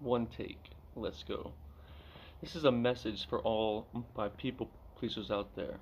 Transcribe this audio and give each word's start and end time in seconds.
one 0.00 0.26
take. 0.26 0.70
Let's 0.96 1.22
go. 1.22 1.52
This 2.40 2.56
is 2.56 2.64
a 2.64 2.72
message 2.72 3.26
for 3.28 3.40
all 3.40 3.86
my 4.16 4.28
people 4.28 4.70
pleasers 4.96 5.30
out 5.30 5.54
there. 5.56 5.76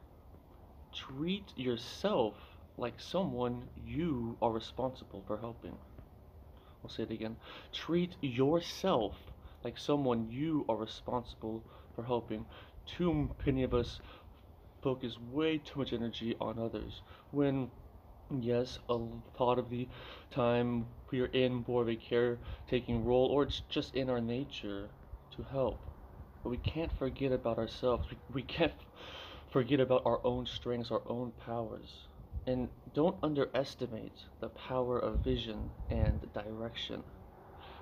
Treat 0.92 1.52
yourself 1.56 2.34
like 2.76 3.00
someone 3.00 3.68
you 3.86 4.36
are 4.40 4.50
responsible 4.50 5.22
for 5.26 5.38
helping. 5.38 5.76
I'll 6.82 6.90
say 6.90 7.04
it 7.04 7.10
again. 7.10 7.36
Treat 7.72 8.16
yourself 8.20 9.14
like 9.64 9.78
someone 9.78 10.28
you 10.30 10.64
are 10.68 10.76
responsible 10.76 11.62
for 11.94 12.04
helping. 12.04 12.44
Too 12.86 13.30
many 13.46 13.62
of 13.62 13.74
us 13.74 14.00
focus 14.82 15.16
way 15.30 15.58
too 15.58 15.78
much 15.78 15.92
energy 15.92 16.36
on 16.40 16.58
others 16.58 17.02
when 17.30 17.70
yes 18.40 18.78
a 18.88 18.94
lot 18.94 19.58
of 19.58 19.68
the 19.68 19.88
time 20.30 20.86
we 21.10 21.20
are 21.20 21.26
in 21.26 21.64
more 21.66 21.82
of 21.82 21.88
a 21.88 21.96
caretaking 21.96 23.04
role 23.04 23.26
or 23.26 23.42
it's 23.42 23.60
just 23.68 23.94
in 23.94 24.08
our 24.08 24.20
nature 24.20 24.90
to 25.30 25.42
help. 25.42 25.90
But 26.42 26.50
we 26.50 26.56
can't 26.58 26.92
forget 26.92 27.32
about 27.32 27.58
ourselves. 27.58 28.08
We, 28.10 28.18
we 28.32 28.42
can't 28.42 28.72
forget 29.50 29.80
about 29.80 30.02
our 30.06 30.20
own 30.24 30.46
strengths 30.46 30.90
our 30.90 31.02
own 31.06 31.32
powers. 31.32 32.08
And 32.46 32.68
don't 32.94 33.16
underestimate 33.22 34.24
the 34.40 34.48
power 34.48 34.98
of 34.98 35.22
vision 35.22 35.70
and 35.90 36.20
direction. 36.32 37.02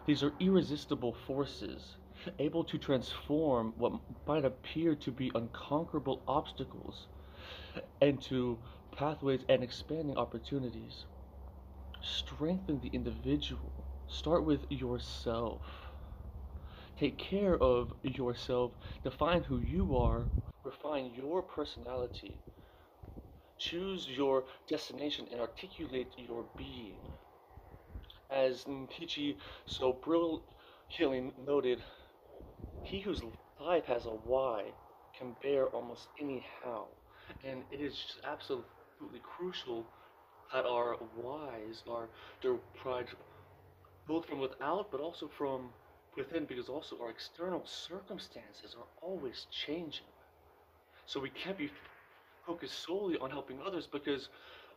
These 0.07 0.23
are 0.23 0.35
irresistible 0.41 1.15
forces 1.27 1.96
able 2.38 2.65
to 2.65 2.79
transform 2.79 3.73
what 3.77 3.93
might 4.27 4.45
appear 4.45 4.95
to 4.95 5.10
be 5.10 5.30
unconquerable 5.35 6.23
obstacles 6.27 7.07
into 8.01 8.59
pathways 8.93 9.45
and 9.49 9.62
expanding 9.62 10.17
opportunities. 10.17 11.07
Strengthen 12.03 12.80
the 12.80 12.89
individual. 12.89 13.73
Start 14.07 14.45
with 14.45 14.66
yourself. 14.71 15.63
Take 16.97 17.19
care 17.19 17.57
of 17.59 17.93
yourself. 18.03 18.73
Define 19.03 19.43
who 19.45 19.59
you 19.59 19.97
are. 19.97 20.29
Refine 20.65 21.07
your 21.15 21.43
personality. 21.43 22.41
Choose 23.59 24.09
your 24.09 24.45
destination 24.66 25.29
and 25.30 25.41
articulate 25.41 26.15
your 26.16 26.47
being. 26.57 26.99
As 28.30 28.66
Nietzsche 28.66 29.37
so 29.66 29.93
brilliantly 29.93 31.32
noted, 31.37 31.82
he 32.82 33.01
whose 33.01 33.23
life 33.59 33.87
has 33.87 34.07
a 34.07 34.10
why 34.10 34.75
can 35.15 35.35
bear 35.43 35.66
almost 35.69 36.09
any 36.21 36.47
how. 36.63 36.88
And 37.45 37.65
it 37.71 37.80
is 37.80 37.97
just 37.97 38.21
absolutely 38.25 38.71
crucial 39.23 39.84
that 40.52 40.66
our 40.66 40.96
whys 41.16 41.82
are 41.88 42.09
derived 42.40 43.15
both 44.07 44.26
from 44.26 44.40
without 44.40 44.90
but 44.90 45.01
also 45.01 45.29
from 45.29 45.68
within 46.16 46.45
because 46.45 46.68
also 46.68 46.96
our 47.01 47.10
external 47.10 47.62
circumstances 47.65 48.74
are 48.76 48.87
always 49.01 49.46
changing. 49.51 50.07
So 51.07 51.20
we 51.20 51.30
can't 51.30 51.57
be 51.57 51.70
focused 52.46 52.84
solely 52.84 53.16
on 53.18 53.30
helping 53.30 53.59
others 53.65 53.87
because 53.90 54.29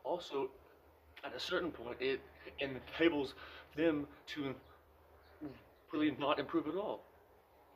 also 0.03 0.49
at 1.23 1.35
a 1.35 1.39
certain 1.39 1.71
point 1.71 1.97
it 1.99 2.21
enables 2.59 3.33
them 3.75 4.07
to 4.27 4.53
really 5.91 6.15
not 6.19 6.39
improve 6.39 6.67
at 6.67 6.75
all. 6.75 7.03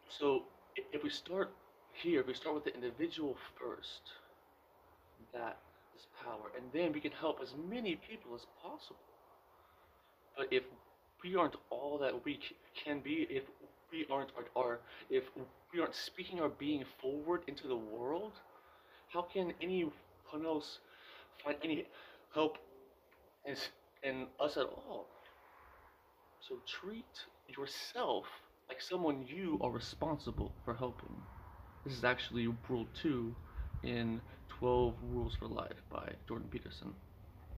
So 0.09 0.43
if 0.93 1.03
we 1.03 1.09
start 1.09 1.51
here, 1.93 2.21
if 2.21 2.27
we 2.27 2.33
start 2.33 2.55
with 2.55 2.63
the 2.63 2.73
individual 2.73 3.35
first, 3.59 4.01
that 5.33 5.57
is 5.97 6.07
power, 6.23 6.51
and 6.55 6.65
then 6.73 6.93
we 6.93 6.99
can 6.99 7.11
help 7.11 7.39
as 7.41 7.53
many 7.69 7.95
people 7.95 8.35
as 8.35 8.45
possible. 8.61 8.97
But 10.37 10.47
if 10.51 10.63
we 11.23 11.35
aren't 11.35 11.55
all 11.69 11.97
that 11.99 12.23
we 12.23 12.39
can 12.83 12.99
be, 12.99 13.27
if 13.29 13.43
we 13.91 14.05
aren't 14.11 14.29
our, 14.55 14.79
if 15.09 15.23
we 15.73 15.79
aren't 15.79 15.95
speaking 15.95 16.39
our 16.39 16.49
being 16.49 16.83
forward 17.01 17.41
into 17.47 17.67
the 17.67 17.75
world, 17.75 18.33
how 19.11 19.23
can 19.23 19.53
anyone 19.61 19.91
else 20.45 20.79
find 21.43 21.57
any 21.63 21.85
help 22.33 22.57
in, 23.45 23.55
in 24.03 24.27
us 24.39 24.57
at 24.57 24.65
all? 24.65 25.07
So 26.47 26.55
treat 26.65 27.25
yourself 27.47 28.25
like 28.69 28.81
someone 28.81 29.25
you 29.27 29.57
are 29.61 29.71
responsible 29.71 30.51
for 30.63 30.73
helping. 30.73 31.15
This 31.85 31.97
is 31.97 32.03
actually 32.03 32.47
rule 32.69 32.85
two 33.01 33.33
in 33.83 34.21
12 34.59 34.95
Rules 35.11 35.35
for 35.35 35.47
Life 35.47 35.83
by 35.91 36.13
Jordan 36.27 36.47
Peterson. 36.49 36.93